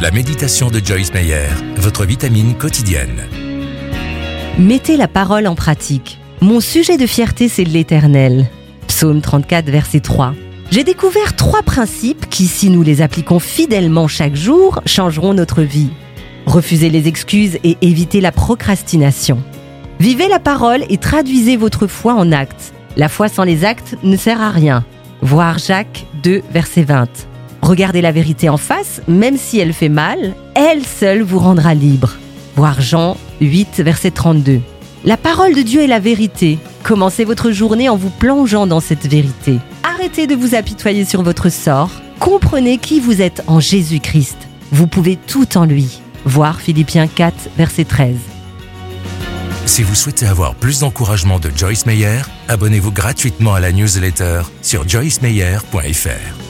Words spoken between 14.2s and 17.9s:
jour, changeront notre vie. Refusez les excuses et